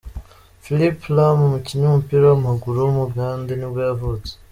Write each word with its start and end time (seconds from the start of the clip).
Philipp 0.63 0.99
Lahm, 1.15 1.37
umukinnyi 1.47 1.83
w’umupira 1.85 2.23
w’amaguru 2.27 2.77
w’umugade 2.79 3.53
nibwo 3.55 3.79
yavutse. 3.87 4.31